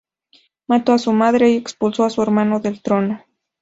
Mató 0.65 0.93
a 0.93 0.97
su 0.97 1.13
madre 1.13 1.51
y 1.51 1.57
expulsó 1.57 2.05
a 2.05 2.09
su 2.09 2.23
hermano 2.23 2.59
del 2.59 2.81
trono. 2.81 3.23